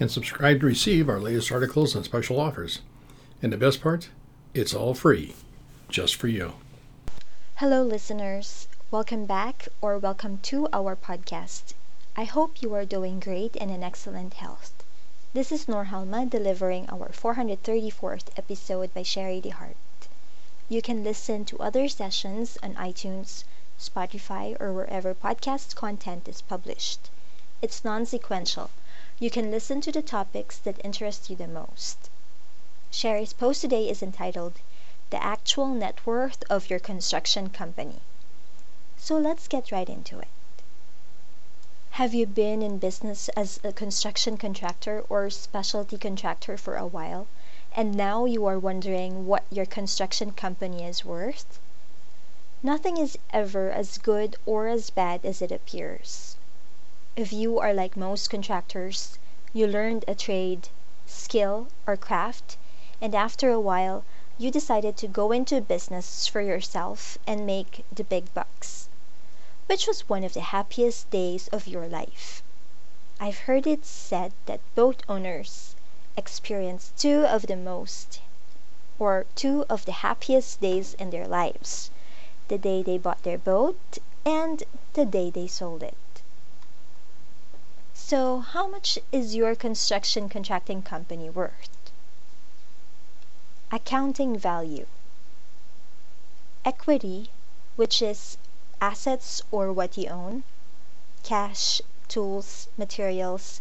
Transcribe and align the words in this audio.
and 0.00 0.10
subscribe 0.10 0.60
to 0.60 0.66
receive 0.66 1.08
our 1.08 1.20
latest 1.20 1.52
articles 1.52 1.94
and 1.94 2.04
special 2.04 2.40
offers. 2.40 2.80
And 3.40 3.52
the 3.52 3.56
best 3.56 3.80
part, 3.80 4.08
it's 4.52 4.74
all 4.74 4.94
free, 4.94 5.34
just 5.88 6.16
for 6.16 6.28
you. 6.28 6.54
Hello, 7.56 7.82
listeners. 7.82 8.66
Welcome 8.90 9.26
back 9.26 9.68
or 9.80 9.98
welcome 9.98 10.38
to 10.42 10.68
our 10.72 10.96
podcast. 10.96 11.74
I 12.16 12.24
hope 12.24 12.62
you 12.62 12.74
are 12.74 12.84
doing 12.84 13.20
great 13.20 13.56
and 13.56 13.70
in 13.70 13.82
excellent 13.82 14.34
health. 14.34 14.72
This 15.32 15.50
is 15.50 15.68
Nor 15.68 15.84
Halma 15.84 16.26
delivering 16.26 16.88
our 16.88 17.08
434th 17.10 18.26
episode 18.36 18.94
by 18.94 19.02
Sharie 19.02 19.42
DeHart. 19.42 19.74
You 20.68 20.80
can 20.80 21.04
listen 21.04 21.44
to 21.46 21.58
other 21.58 21.88
sessions 21.88 22.56
on 22.62 22.74
iTunes, 22.74 23.44
Spotify, 23.78 24.56
or 24.60 24.72
wherever 24.72 25.14
podcast 25.14 25.74
content 25.74 26.26
is 26.28 26.42
published. 26.42 27.10
It's 27.62 27.84
non 27.84 28.06
sequential. 28.06 28.70
You 29.20 29.30
can 29.30 29.52
listen 29.52 29.80
to 29.82 29.92
the 29.92 30.02
topics 30.02 30.58
that 30.58 30.84
interest 30.84 31.30
you 31.30 31.36
the 31.36 31.46
most. 31.46 32.10
Sharie's 32.90 33.32
post 33.32 33.60
today 33.60 33.88
is 33.88 34.02
entitled 34.02 34.54
The 35.10 35.22
Actual 35.22 35.68
Net 35.68 36.04
Worth 36.04 36.42
of 36.50 36.68
Your 36.68 36.80
Construction 36.80 37.48
Company. 37.48 38.00
So 38.98 39.16
let's 39.16 39.46
get 39.46 39.70
right 39.70 39.88
into 39.88 40.18
it. 40.18 40.26
Have 41.92 42.12
you 42.12 42.26
been 42.26 42.60
in 42.60 42.78
business 42.78 43.28
as 43.36 43.60
a 43.62 43.72
construction 43.72 44.36
contractor 44.36 45.04
or 45.08 45.30
specialty 45.30 45.96
contractor 45.96 46.56
for 46.56 46.74
a 46.74 46.84
while, 46.84 47.28
and 47.72 47.94
now 47.94 48.24
you 48.24 48.44
are 48.46 48.58
wondering 48.58 49.28
what 49.28 49.44
your 49.48 49.66
construction 49.66 50.32
company 50.32 50.82
is 50.84 51.04
worth? 51.04 51.60
Nothing 52.64 52.96
is 52.96 53.16
ever 53.32 53.70
as 53.70 53.96
good 53.98 54.34
or 54.44 54.66
as 54.66 54.90
bad 54.90 55.24
as 55.24 55.40
it 55.40 55.52
appears. 55.52 56.34
If 57.16 57.32
you 57.32 57.60
are 57.60 57.72
like 57.72 57.96
most 57.96 58.28
contractors, 58.28 59.20
you 59.52 59.68
learned 59.68 60.04
a 60.08 60.16
trade, 60.16 60.68
skill, 61.06 61.68
or 61.86 61.96
craft, 61.96 62.56
and 63.00 63.14
after 63.14 63.52
a 63.52 63.60
while 63.60 64.02
you 64.36 64.50
decided 64.50 64.96
to 64.96 65.06
go 65.06 65.30
into 65.30 65.60
business 65.60 66.26
for 66.26 66.40
yourself 66.40 67.16
and 67.24 67.46
make 67.46 67.84
the 67.92 68.02
big 68.02 68.34
bucks. 68.34 68.88
Which 69.66 69.86
was 69.86 70.08
one 70.08 70.24
of 70.24 70.34
the 70.34 70.40
happiest 70.40 71.08
days 71.10 71.46
of 71.52 71.68
your 71.68 71.86
life? 71.86 72.42
I've 73.20 73.38
heard 73.46 73.68
it 73.68 73.84
said 73.86 74.32
that 74.46 74.58
boat 74.74 75.04
owners 75.08 75.76
experience 76.16 76.90
two 76.96 77.24
of 77.26 77.42
the 77.46 77.54
most 77.54 78.22
or 78.98 79.26
two 79.36 79.64
of 79.70 79.84
the 79.84 79.92
happiest 80.02 80.60
days 80.60 80.94
in 80.94 81.10
their 81.10 81.28
lives 81.28 81.92
the 82.48 82.58
day 82.58 82.82
they 82.82 82.98
bought 82.98 83.22
their 83.22 83.38
boat 83.38 83.98
and 84.24 84.64
the 84.94 85.04
day 85.06 85.30
they 85.30 85.46
sold 85.46 85.84
it. 85.84 85.96
So, 88.14 88.38
how 88.38 88.68
much 88.68 88.96
is 89.10 89.34
your 89.34 89.56
construction 89.56 90.28
contracting 90.28 90.82
company 90.82 91.28
worth? 91.28 91.68
Accounting 93.72 94.38
value. 94.38 94.86
Equity, 96.64 97.30
which 97.74 98.00
is 98.00 98.38
assets 98.80 99.42
or 99.50 99.72
what 99.72 99.96
you 99.98 100.08
own, 100.10 100.44
cash, 101.24 101.82
tools, 102.06 102.68
materials, 102.78 103.60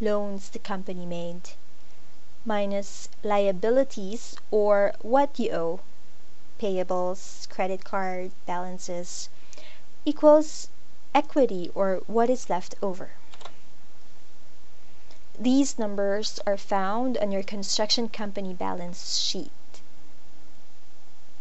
loans 0.00 0.48
the 0.48 0.58
company 0.58 1.04
made, 1.04 1.50
minus 2.46 3.10
liabilities 3.22 4.36
or 4.50 4.94
what 5.02 5.38
you 5.38 5.50
owe, 5.50 5.80
payables, 6.58 7.46
credit 7.50 7.84
card 7.84 8.30
balances, 8.46 9.28
equals 10.06 10.70
equity 11.14 11.70
or 11.74 12.00
what 12.06 12.30
is 12.30 12.48
left 12.48 12.74
over. 12.80 13.10
These 15.38 15.78
numbers 15.78 16.40
are 16.46 16.58
found 16.58 17.16
on 17.16 17.32
your 17.32 17.42
construction 17.42 18.10
company 18.10 18.52
balance 18.52 19.18
sheet. 19.18 19.50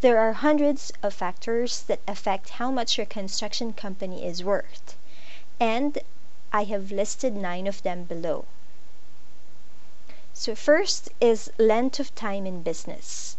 There 0.01 0.19
are 0.19 0.33
hundreds 0.33 0.91
of 1.01 1.16
factors 1.16 1.81
that 1.83 2.00
affect 2.07 2.50
how 2.61 2.69
much 2.69 2.95
your 2.95 3.07
construction 3.07 3.73
company 3.73 4.23
is 4.23 4.44
worth, 4.44 4.95
and 5.59 5.97
I 6.53 6.66
have 6.66 6.91
listed 6.91 7.35
nine 7.35 7.66
of 7.66 7.81
them 7.81 8.03
below. 8.03 8.45
So, 10.31 10.53
first 10.53 11.09
is 11.19 11.50
length 11.57 12.00
of 12.00 12.13
time 12.13 12.45
in 12.45 12.61
business. 12.61 13.35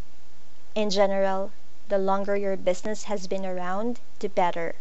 In 0.74 0.90
general, 0.90 1.52
the 1.88 1.98
longer 1.98 2.34
your 2.34 2.56
business 2.56 3.04
has 3.04 3.28
been 3.28 3.46
around, 3.46 4.00
the 4.18 4.28
better. 4.28 4.74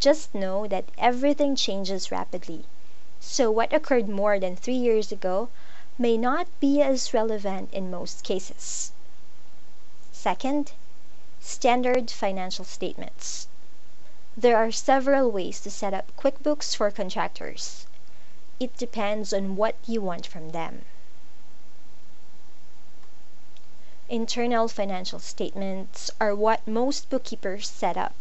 Just 0.00 0.34
know 0.34 0.66
that 0.68 0.86
everything 0.96 1.54
changes 1.54 2.10
rapidly, 2.10 2.64
so 3.20 3.50
what 3.50 3.74
occurred 3.74 4.08
more 4.08 4.38
than 4.38 4.56
three 4.56 4.72
years 4.72 5.12
ago 5.12 5.50
may 5.98 6.16
not 6.16 6.46
be 6.60 6.80
as 6.80 7.12
relevant 7.12 7.74
in 7.74 7.90
most 7.90 8.24
cases. 8.24 8.92
Second, 10.12 10.72
Standard 11.46 12.10
financial 12.10 12.64
statements. 12.64 13.48
There 14.34 14.56
are 14.56 14.72
several 14.72 15.30
ways 15.30 15.60
to 15.60 15.70
set 15.70 15.92
up 15.92 16.10
QuickBooks 16.16 16.74
for 16.74 16.90
contractors. 16.90 17.86
It 18.58 18.74
depends 18.78 19.34
on 19.34 19.54
what 19.54 19.74
you 19.86 20.00
want 20.00 20.26
from 20.26 20.52
them. 20.52 20.86
Internal 24.08 24.68
financial 24.68 25.18
statements 25.18 26.10
are 26.18 26.34
what 26.34 26.66
most 26.66 27.10
bookkeepers 27.10 27.68
set 27.68 27.98
up, 27.98 28.14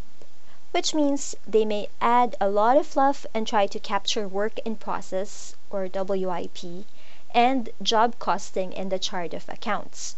which 0.71 0.93
means 0.93 1.33
they 1.47 1.63
may 1.63 1.87
add 2.01 2.35
a 2.41 2.49
lot 2.49 2.75
of 2.75 2.85
fluff 2.85 3.25
and 3.33 3.47
try 3.47 3.67
to 3.67 3.79
capture 3.79 4.27
work 4.27 4.59
in 4.65 4.75
process 4.75 5.55
or 5.69 5.87
WIP 5.87 6.85
and 7.33 7.69
job 7.81 8.19
costing 8.19 8.73
in 8.73 8.89
the 8.89 8.99
chart 8.99 9.33
of 9.33 9.47
accounts 9.47 10.17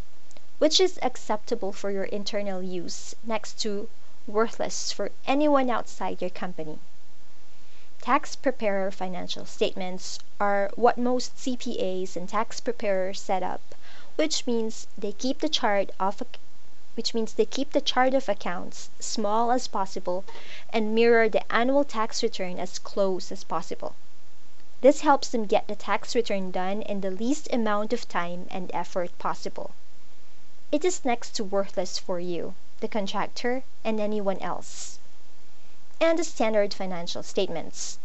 which 0.57 0.79
is 0.79 0.97
acceptable 1.01 1.73
for 1.73 1.91
your 1.91 2.05
internal 2.05 2.63
use 2.63 3.13
next 3.25 3.59
to 3.59 3.89
worthless 4.25 4.89
for 4.91 5.11
anyone 5.27 5.69
outside 5.69 6.21
your 6.21 6.29
company. 6.29 6.79
Tax 7.99 8.37
preparer 8.37 8.89
financial 8.89 9.45
statements 9.45 10.19
are 10.39 10.71
what 10.75 10.97
most 10.97 11.35
CPAs 11.35 12.15
and 12.15 12.29
tax 12.29 12.61
preparers 12.61 13.19
set 13.19 13.43
up, 13.43 13.75
which 14.15 14.47
means 14.47 14.87
they 14.97 15.11
keep 15.11 15.39
the 15.39 15.49
chart 15.49 15.91
of 15.99 16.23
which 16.95 17.13
means 17.13 17.33
they 17.33 17.45
keep 17.45 17.73
the 17.73 17.81
chart 17.81 18.13
of 18.13 18.29
accounts 18.29 18.89
small 18.99 19.51
as 19.51 19.67
possible 19.67 20.23
and 20.69 20.95
mirror 20.95 21.27
the 21.27 21.51
annual 21.51 21.83
tax 21.83 22.23
return 22.23 22.59
as 22.59 22.79
close 22.79 23.29
as 23.29 23.43
possible. 23.43 23.93
This 24.79 25.01
helps 25.01 25.27
them 25.27 25.47
get 25.47 25.67
the 25.67 25.75
tax 25.75 26.15
return 26.15 26.51
done 26.51 26.81
in 26.83 27.01
the 27.01 27.11
least 27.11 27.51
amount 27.51 27.91
of 27.91 28.07
time 28.07 28.47
and 28.49 28.71
effort 28.73 29.11
possible. 29.19 29.71
It 30.71 30.83
is 30.83 31.05
next 31.05 31.35
to 31.35 31.43
worthless 31.43 31.99
for 31.99 32.19
you, 32.19 32.55
the 32.79 32.87
contractor, 32.87 33.63
and 33.83 33.99
anyone 33.99 34.39
else. 34.39 34.97
And 36.01 36.17
the 36.17 36.23
standard 36.23 36.73
financial 36.73 37.21
statements 37.21 37.99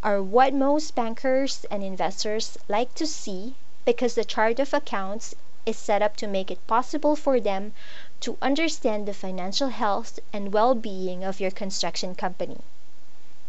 are 0.00 0.22
what 0.22 0.54
most 0.54 0.94
bankers 0.94 1.66
and 1.72 1.82
investors 1.82 2.56
like 2.68 2.94
to 2.94 3.06
see 3.06 3.56
because 3.84 4.14
the 4.14 4.24
chart 4.24 4.60
of 4.60 4.72
accounts 4.72 5.34
is 5.66 5.76
set 5.76 6.00
up 6.00 6.16
to 6.18 6.28
make 6.28 6.52
it 6.52 6.64
possible 6.68 7.16
for 7.16 7.40
them 7.40 7.74
to 8.20 8.38
understand 8.40 9.08
the 9.08 9.12
financial 9.12 9.70
health 9.70 10.20
and 10.32 10.52
well 10.52 10.76
being 10.76 11.24
of 11.24 11.40
your 11.40 11.50
construction 11.50 12.14
company. 12.14 12.60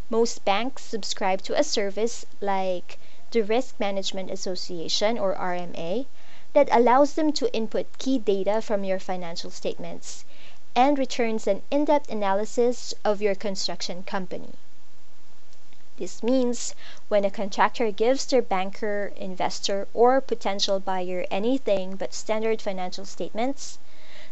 Most 0.10 0.44
banks 0.44 0.84
subscribe 0.84 1.44
to 1.44 1.54
a 1.54 1.64
service 1.64 2.26
like 2.42 2.98
the 3.30 3.42
Risk 3.44 3.80
Management 3.80 4.32
Association 4.32 5.20
or 5.20 5.36
RMA 5.36 6.08
that 6.54 6.68
allows 6.72 7.14
them 7.14 7.32
to 7.34 7.54
input 7.54 7.86
key 7.98 8.18
data 8.18 8.62
from 8.62 8.84
your 8.84 9.00
financial 9.00 9.52
statements 9.52 10.26
and 10.76 10.98
returns 10.98 11.48
an 11.48 11.62
in 11.70 11.86
depth 11.86 12.10
analysis 12.10 12.94
of 13.04 13.22
your 13.22 13.36
construction 13.36 14.04
company. 14.04 14.54
This 15.98 16.24
means 16.24 16.76
when 17.10 17.26
a 17.26 17.30
contractor 17.30 17.92
gives 17.92 18.26
their 18.26 18.42
banker, 18.42 19.12
investor, 19.18 19.88
or 19.94 20.22
potential 20.22 20.80
buyer 20.80 21.26
anything 21.30 21.98
but 21.98 22.14
standard 22.14 22.62
financial 22.62 23.04
statements, 23.04 23.80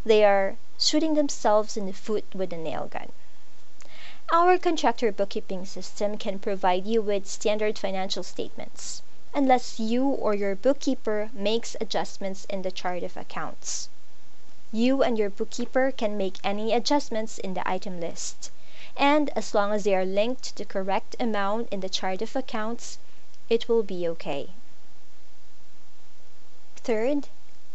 they 0.06 0.24
are 0.24 0.56
shooting 0.80 1.16
themselves 1.16 1.76
in 1.76 1.86
the 1.86 1.92
foot 1.92 2.24
with 2.34 2.54
a 2.54 2.58
nail 2.58 2.88
gun. 2.88 3.12
Our 4.32 4.58
contractor 4.58 5.12
bookkeeping 5.12 5.66
system 5.66 6.18
can 6.18 6.40
provide 6.40 6.86
you 6.86 7.02
with 7.02 7.28
standard 7.28 7.78
financial 7.78 8.24
statements, 8.24 9.02
unless 9.34 9.80
you 9.80 10.08
or 10.08 10.34
your 10.34 10.56
bookkeeper 10.56 11.30
makes 11.34 11.76
adjustments 11.82 12.46
in 12.50 12.62
the 12.62 12.72
chart 12.72 13.04
of 13.04 13.18
accounts. 13.18 13.90
You 14.72 15.04
and 15.04 15.18
your 15.18 15.30
bookkeeper 15.30 15.92
can 15.92 16.18
make 16.18 16.38
any 16.44 16.74
adjustments 16.74 17.38
in 17.38 17.54
the 17.54 17.68
item 17.68 18.00
list 18.00 18.52
and 19.00 19.30
as 19.36 19.54
long 19.54 19.72
as 19.72 19.84
they 19.84 19.94
are 19.96 20.06
linked 20.06 20.44
to 20.44 20.56
the 20.56 20.66
correct 20.66 21.16
amount 21.20 21.70
in 21.70 21.82
the 21.82 21.90
chart 21.90 22.22
of 22.24 22.36
accounts, 22.36 22.98
it 23.48 23.70
will 23.70 23.84
be 23.84 24.08
okay. 24.08 24.50
Third, 26.78 27.28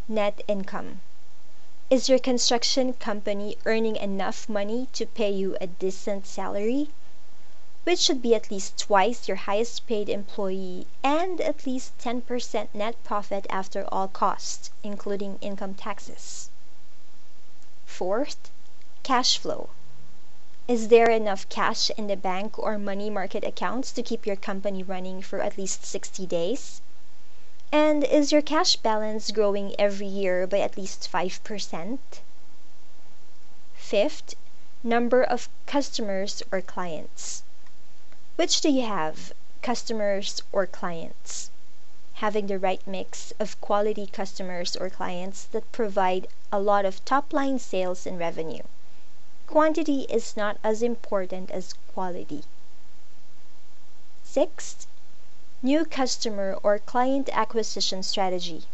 net 0.09 0.41
income. 0.49 1.01
Is 1.91 2.09
your 2.09 2.19
construction 2.19 2.95
company 2.95 3.57
earning 3.65 3.95
enough 3.97 4.49
money 4.49 4.89
to 4.95 5.07
pay 5.07 5.31
you 5.31 5.57
a 5.61 5.69
decent 5.69 6.27
salary? 6.27 6.89
Which 7.85 7.99
should 7.99 8.23
be 8.23 8.33
at 8.33 8.49
least 8.49 8.79
twice 8.79 9.27
your 9.27 9.39
highest 9.39 9.89
paid 9.89 10.09
employee 10.09 10.87
and 11.03 11.41
at 11.41 11.67
least 11.67 11.99
10% 11.99 12.69
net 12.73 12.95
profit 13.03 13.45
after 13.51 13.89
all 13.91 14.07
costs, 14.07 14.71
including 14.85 15.37
income 15.41 15.75
taxes. 15.75 16.49
Fourth, 17.85 18.53
cash 19.03 19.37
flow. 19.37 19.71
Is 20.69 20.89
there 20.89 21.11
enough 21.11 21.49
cash 21.49 21.91
in 21.97 22.07
the 22.07 22.17
bank 22.17 22.57
or 22.57 22.79
money 22.79 23.11
market 23.11 23.43
accounts 23.43 23.91
to 23.91 24.03
keep 24.05 24.27
your 24.27 24.37
company 24.37 24.85
running 24.85 25.21
for 25.21 25.41
at 25.41 25.59
least 25.59 25.85
60 25.85 26.25
days? 26.25 26.81
And 27.73 28.05
is 28.05 28.31
your 28.31 28.43
cash 28.43 28.77
balance 28.77 29.33
growing 29.33 29.75
every 29.77 30.07
year 30.07 30.47
by 30.47 30.61
at 30.61 30.77
least 30.77 31.11
5%? 31.11 31.99
Fifth, 33.75 34.37
number 34.85 35.25
of 35.25 35.49
customers 35.67 36.45
or 36.53 36.61
clients. 36.61 37.43
Which 38.37 38.63
do 38.63 38.71
you 38.71 38.87
have, 38.87 39.35
customers 39.61 40.41
or 40.53 40.67
clients? 40.67 41.51
Having 42.15 42.47
the 42.47 42.59
right 42.59 42.81
mix 42.87 43.35
of 43.39 43.61
quality 43.61 44.07
customers 44.07 44.75
or 44.75 44.89
clients 44.89 45.45
that 45.53 45.71
provide 45.71 46.29
a 46.51 46.59
lot 46.59 46.87
of 46.87 47.05
top 47.05 47.35
line 47.35 47.59
sales 47.59 48.07
and 48.07 48.19
revenue 48.19 48.63
quantity 49.53 50.07
is 50.09 50.35
not 50.35 50.57
as 50.65 50.83
important 50.83 51.51
as 51.51 51.75
quality. 51.93 52.43
Sixth, 54.25 54.87
new 55.61 55.85
customer 55.85 56.59
or 56.63 56.79
client 56.79 57.29
acquisition 57.35 58.03
strategy. 58.03 58.65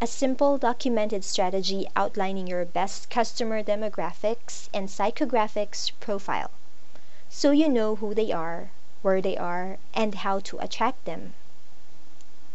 A 0.00 0.06
simple 0.06 0.56
documented 0.56 1.24
strategy 1.24 1.88
outlining 1.96 2.46
your 2.46 2.64
best 2.64 3.10
customer 3.10 3.64
demographics 3.64 4.68
and 4.72 4.88
psychographics 4.88 5.90
profile 5.98 6.52
so 7.34 7.50
you 7.50 7.66
know 7.66 7.94
who 7.96 8.12
they 8.12 8.30
are, 8.30 8.70
where 9.00 9.22
they 9.22 9.38
are, 9.38 9.78
and 9.94 10.16
how 10.16 10.38
to 10.38 10.58
attract 10.58 11.02
them. 11.06 11.32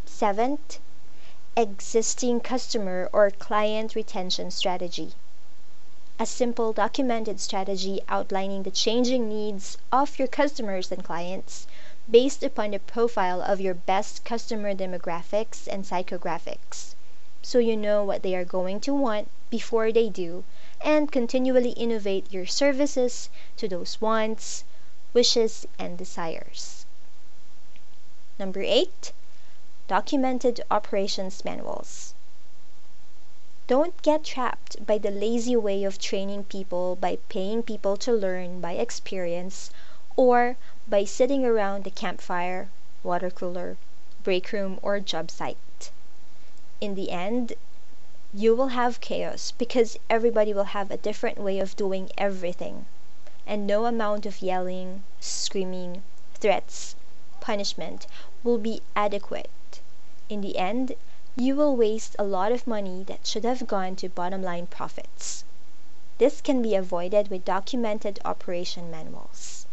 Seventh, 0.06 0.78
existing 1.56 2.38
customer 2.38 3.10
or 3.12 3.28
client 3.32 3.96
retention 3.96 4.52
strategy 4.52 5.14
a 6.20 6.24
simple 6.26 6.72
documented 6.72 7.40
strategy 7.40 8.00
outlining 8.08 8.62
the 8.62 8.70
changing 8.70 9.28
needs 9.28 9.78
of 9.90 10.16
your 10.18 10.28
customers 10.28 10.92
and 10.92 11.04
clients 11.04 11.66
based 12.08 12.44
upon 12.44 12.70
the 12.70 12.78
profile 12.78 13.40
of 13.42 13.60
your 13.60 13.74
best 13.74 14.24
customer 14.24 14.74
demographics 14.74 15.66
and 15.66 15.84
psychographics, 15.84 16.94
so 17.42 17.58
you 17.58 17.76
know 17.76 18.04
what 18.04 18.22
they 18.22 18.34
are 18.36 18.44
going 18.44 18.78
to 18.80 18.94
want 18.94 19.28
before 19.50 19.90
they 19.92 20.08
do, 20.08 20.44
and 20.80 21.10
continually 21.12 21.70
innovate 21.70 22.32
your 22.32 22.46
services 22.46 23.30
to 23.56 23.68
those 23.68 24.00
wants, 24.00 24.64
wishes, 25.12 25.66
and 25.78 25.98
desires. 25.98 26.86
Number 28.38 28.60
eight, 28.62 29.12
documented 29.88 30.60
operations 30.70 31.44
manuals. 31.44 32.14
Don't 33.66 34.00
get 34.02 34.24
trapped 34.24 34.86
by 34.86 34.98
the 34.98 35.10
lazy 35.10 35.56
way 35.56 35.84
of 35.84 35.98
training 35.98 36.44
people 36.44 36.96
by 36.96 37.18
paying 37.28 37.62
people 37.62 37.96
to 37.98 38.12
learn 38.12 38.60
by 38.60 38.72
experience 38.72 39.70
or 40.16 40.56
by 40.88 41.04
sitting 41.04 41.44
around 41.44 41.84
the 41.84 41.90
campfire, 41.90 42.70
water 43.02 43.30
cooler, 43.30 43.76
break 44.24 44.52
room, 44.52 44.78
or 44.82 45.00
job 45.00 45.30
site. 45.30 45.90
In 46.80 46.94
the 46.94 47.10
end, 47.10 47.54
you 48.34 48.54
will 48.54 48.68
have 48.68 49.00
chaos 49.00 49.52
because 49.56 49.96
everybody 50.10 50.52
will 50.52 50.64
have 50.76 50.90
a 50.90 50.98
different 50.98 51.38
way 51.38 51.58
of 51.58 51.74
doing 51.76 52.10
everything, 52.18 52.84
and 53.46 53.66
no 53.66 53.86
amount 53.86 54.26
of 54.26 54.42
yelling, 54.42 55.02
screaming, 55.18 56.02
threats, 56.34 56.94
punishment 57.40 58.06
will 58.44 58.58
be 58.58 58.82
adequate. 58.94 59.80
In 60.28 60.42
the 60.42 60.58
end, 60.58 60.92
you 61.36 61.56
will 61.56 61.74
waste 61.74 62.14
a 62.18 62.22
lot 62.24 62.52
of 62.52 62.66
money 62.66 63.02
that 63.04 63.26
should 63.26 63.44
have 63.44 63.66
gone 63.66 63.96
to 63.96 64.10
bottom 64.10 64.42
line 64.42 64.66
profits. 64.66 65.44
This 66.18 66.42
can 66.42 66.60
be 66.60 66.74
avoided 66.74 67.28
with 67.28 67.46
documented 67.46 68.18
operation 68.26 68.90
manuals. 68.90 69.64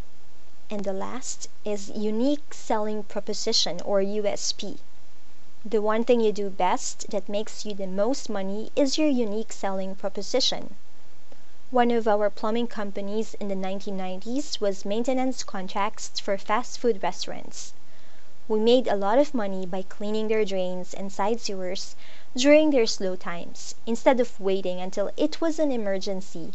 And 0.70 0.86
the 0.86 0.94
last 0.94 1.50
is 1.66 1.90
unique 1.90 2.54
selling 2.54 3.04
proposition 3.04 3.82
or 3.82 4.00
USP. 4.00 4.78
The 5.68 5.82
one 5.82 6.04
thing 6.04 6.22
you 6.22 6.32
do 6.32 6.52
best 6.52 7.10
that 7.10 7.28
makes 7.28 7.66
you 7.66 7.74
the 7.74 7.88
most 7.88 8.30
money 8.30 8.72
is 8.76 9.00
your 9.00 9.08
unique 9.08 9.52
selling 9.52 9.96
proposition. 9.96 10.76
One 11.72 11.90
of 11.90 12.08
our 12.08 12.30
plumbing 12.30 12.68
companies 12.68 13.34
in 13.40 13.48
the 13.48 13.56
1990s 13.56 14.62
was 14.62 14.86
maintenance 14.86 15.44
contracts 15.44 16.20
for 16.20 16.38
fast 16.38 16.78
food 16.78 17.02
restaurants. 17.02 17.74
We 18.48 18.60
made 18.60 18.88
a 18.88 18.96
lot 18.96 19.18
of 19.18 19.34
money 19.34 19.66
by 19.66 19.82
cleaning 19.82 20.28
their 20.28 20.46
drains 20.46 20.94
and 20.94 21.12
side 21.12 21.42
sewers 21.42 21.96
during 22.36 22.70
their 22.70 22.86
slow 22.86 23.16
times, 23.16 23.74
instead 23.88 24.20
of 24.20 24.40
waiting 24.40 24.80
until 24.80 25.10
it 25.18 25.42
was 25.42 25.58
an 25.58 25.72
emergency 25.72 26.54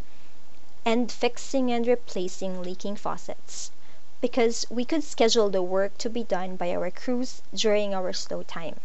and 0.85 1.11
fixing 1.11 1.73
and 1.73 1.85
replacing 1.85 2.63
leaking 2.63 2.95
faucets, 2.95 3.73
because 4.21 4.67
we 4.71 4.85
could 4.85 5.03
schedule 5.03 5.51
the 5.51 5.65
work 5.65 5.99
to 5.99 6.09
be 6.09 6.23
done 6.23 6.55
by 6.55 6.73
our 6.73 6.93
crews 6.93 7.43
during 7.53 7.93
our 7.93 8.13
slow 8.13 8.45
time. 8.45 8.79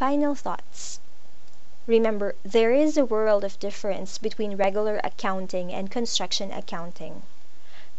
Final 0.00 0.34
thoughts. 0.34 0.98
Remember, 1.86 2.34
there 2.42 2.72
is 2.72 2.96
a 2.96 3.04
world 3.04 3.44
of 3.44 3.58
difference 3.58 4.16
between 4.16 4.56
regular 4.56 4.98
accounting 5.04 5.70
and 5.74 5.90
construction 5.90 6.50
accounting. 6.50 7.20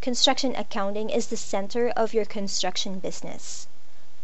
Construction 0.01 0.55
accounting 0.55 1.11
is 1.11 1.27
the 1.27 1.37
center 1.37 1.89
of 1.89 2.11
your 2.11 2.25
construction 2.25 2.97
business. 2.97 3.67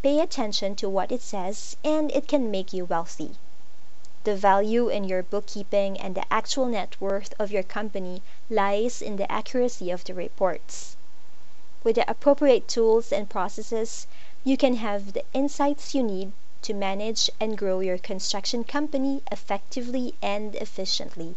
Pay 0.02 0.20
attention 0.20 0.76
to 0.78 0.90
what 0.90 1.12
it 1.12 1.22
says, 1.22 1.78
and 1.84 2.12
it 2.14 2.28
can 2.28 2.50
make 2.50 2.74
you 2.74 2.84
wealthy. 2.84 3.36
The 4.24 4.36
value 4.36 4.90
in 4.90 5.04
your 5.04 5.22
bookkeeping 5.22 6.00
and 6.00 6.16
the 6.16 6.26
actual 6.34 6.66
net 6.66 7.00
worth 7.00 7.36
of 7.38 7.52
your 7.52 7.62
company 7.62 8.24
lies 8.50 9.04
in 9.04 9.18
the 9.18 9.32
accuracy 9.32 9.92
of 9.92 10.04
the 10.04 10.16
reports. 10.16 10.98
With 11.84 11.98
the 11.98 12.10
appropriate 12.10 12.68
tools 12.68 13.12
and 13.12 13.30
processes, 13.30 14.08
you 14.44 14.58
can 14.58 14.78
have 14.78 15.14
the 15.14 15.26
insights 15.32 15.94
you 15.94 16.02
need 16.02 16.32
to 16.62 16.74
manage 16.74 17.30
and 17.40 17.58
grow 17.58 17.80
your 17.80 17.98
construction 17.98 18.64
company 18.64 19.22
effectively 19.32 20.16
and 20.22 20.56
efficiently, 20.56 21.36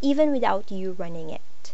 even 0.00 0.32
without 0.32 0.70
you 0.70 0.92
running 0.92 1.30
it. 1.30 1.72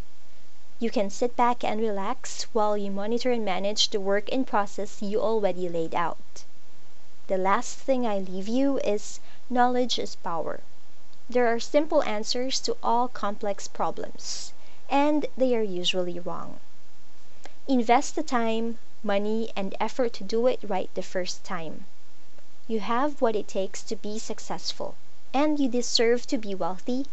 You 0.79 0.91
can 0.91 1.11
sit 1.11 1.37
back 1.37 1.63
and 1.63 1.81
relax 1.81 2.43
while 2.53 2.77
you 2.77 2.91
monitor 2.91 3.31
and 3.31 3.45
manage 3.45 3.91
the 3.91 4.01
work 4.01 4.29
in 4.29 4.45
process 4.45 5.01
you 5.01 5.21
already 5.21 5.69
laid 5.69 5.95
out. 5.95 6.45
The 7.29 7.39
last 7.39 7.79
thing 7.79 8.05
I 8.05 8.19
leave 8.19 8.49
you 8.49 8.79
is 8.79 9.21
knowledge 9.49 9.99
is 9.99 10.17
power. 10.17 10.61
There 11.31 11.47
are 11.47 11.61
simple 11.61 12.03
answers 12.03 12.59
to 12.61 12.77
all 12.83 13.07
complex 13.07 13.69
problems, 13.69 14.53
and 14.91 15.27
they 15.37 15.55
are 15.55 15.63
usually 15.63 16.19
wrong. 16.19 16.59
Invest 17.69 18.17
the 18.17 18.25
time, 18.25 18.79
money, 19.05 19.53
and 19.55 19.77
effort 19.79 20.13
to 20.15 20.25
do 20.25 20.49
it 20.49 20.59
right 20.65 20.91
the 20.95 21.03
first 21.03 21.45
time. 21.45 21.87
You 22.69 22.78
have 22.78 23.21
what 23.21 23.35
it 23.35 23.49
takes 23.49 23.83
to 23.83 23.97
be 23.97 24.21
successful, 24.21 24.95
and 25.35 25.59
you 25.59 25.69
deserve 25.69 26.28
to 26.28 26.38
be 26.38 26.54
wealthy 26.54 27.07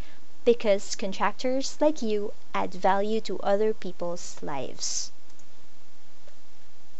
because 0.45 0.95
contractors 0.95 1.75
like 1.81 2.03
you 2.03 2.33
add 2.53 2.71
value 2.71 3.19
to 3.21 3.39
other 3.39 3.73
people's 3.73 4.37
lives. 4.43 5.11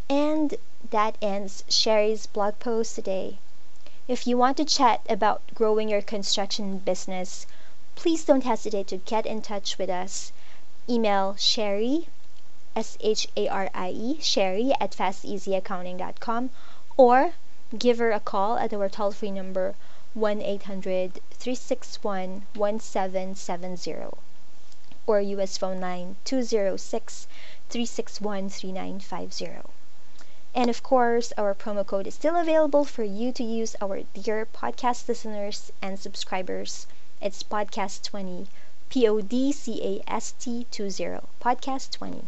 And 0.10 0.56
that 0.90 1.16
ends 1.22 1.64
Sharie's 1.70 2.26
blog 2.26 2.58
post 2.58 2.96
today. 2.96 3.38
If 4.08 4.26
you 4.26 4.36
want 4.36 4.58
to 4.58 4.66
chat 4.66 5.02
about 5.08 5.44
growing 5.54 5.88
your 5.88 6.02
construction 6.02 6.80
business, 6.80 7.46
please 7.94 8.26
don't 8.26 8.44
hesitate 8.44 8.88
to 8.88 8.98
get 8.98 9.28
in 9.28 9.44
touch 9.44 9.78
with 9.78 9.92
us. 9.92 10.32
Email 10.90 11.36
Sharie, 11.36 12.08
S 12.76 12.98
H 13.00 13.28
A 13.38 13.48
R 13.48 13.70
I 13.76 13.92
E, 13.92 14.20
Sherry 14.22 14.74
at 14.82 14.94
fasteasyaccounting.com 14.94 16.50
or 16.98 17.34
give 17.78 18.00
her 18.00 18.12
a 18.12 18.20
call 18.20 18.58
at 18.58 18.74
our 18.74 18.90
toll 18.90 19.12
free 19.12 19.30
number 19.30 19.76
1 20.16 20.42
800 20.42 21.20
361 21.32 22.48
1770 22.56 23.96
or 25.06 25.22
US 25.22 25.58
phone 25.58 25.80
line 25.80 26.16
206 26.26 27.28
361 27.70 28.50
3950. 28.50 29.70
And 30.56 30.70
of 30.70 30.82
course, 30.82 31.32
our 31.38 31.54
promo 31.54 31.86
code 31.86 32.08
is 32.08 32.16
still 32.16 32.36
available 32.36 32.86
for 32.86 33.04
you 33.04 33.32
to 33.34 33.44
use, 33.44 33.76
our 33.80 34.02
dear 34.16 34.48
podcast 34.48 35.08
listeners 35.08 35.72
and 35.80 36.00
subscribers. 36.00 36.88
It's 37.22 37.44
podcast20, 37.44 38.48
P 38.90 39.08
O 39.08 39.22
D 39.22 39.52
C 39.52 40.02
A 40.08 40.12
S 40.12 40.34
T 40.40 40.66
20, 40.72 41.20
podcast20. 41.40 42.26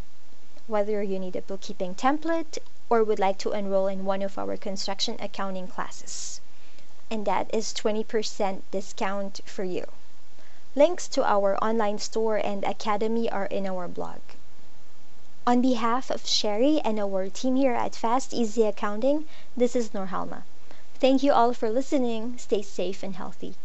Whether 0.68 1.02
you 1.02 1.18
need 1.18 1.34
a 1.34 1.42
bookkeeping 1.42 1.96
template 1.96 2.58
or 2.88 3.04
would 3.04 3.18
like 3.18 3.38
to 3.38 3.52
enroll 3.52 3.86
in 3.86 4.04
one 4.04 4.22
of 4.22 4.38
our 4.38 4.56
construction 4.56 5.16
accounting 5.20 5.66
classes 5.66 6.40
and 7.12 7.26
that 7.26 7.54
is 7.54 7.74
20% 7.74 8.62
discount 8.70 9.42
for 9.44 9.64
you. 9.64 9.84
Links 10.74 11.06
to 11.08 11.22
our 11.22 11.62
online 11.62 11.98
store 11.98 12.38
and 12.38 12.64
academy 12.64 13.30
are 13.30 13.44
in 13.44 13.66
our 13.66 13.86
blog. 13.86 14.20
On 15.46 15.60
behalf 15.60 16.10
of 16.10 16.22
Sharie 16.24 16.80
and 16.82 16.98
our 16.98 17.28
team 17.28 17.56
here 17.56 17.74
at 17.74 17.94
Fast 17.94 18.32
Easy 18.32 18.62
Accounting, 18.62 19.26
this 19.54 19.76
is 19.76 19.90
Norhalma. 19.90 20.44
Thank 20.94 21.22
you 21.22 21.32
all 21.32 21.52
for 21.52 21.68
listening. 21.68 22.38
Stay 22.38 22.62
safe 22.62 23.02
and 23.02 23.16
healthy. 23.16 23.56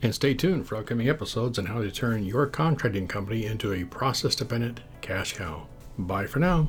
And 0.00 0.14
stay 0.14 0.32
tuned 0.32 0.68
for 0.68 0.76
upcoming 0.76 1.08
episodes 1.08 1.58
on 1.58 1.66
how 1.66 1.82
to 1.82 1.90
turn 1.90 2.24
your 2.24 2.46
contracting 2.46 3.08
company 3.08 3.44
into 3.44 3.72
a 3.72 3.82
process 3.82 4.36
dependent 4.36 4.82
cash 5.00 5.32
cow. 5.32 5.66
Bye 5.98 6.26
for 6.26 6.38
now. 6.38 6.68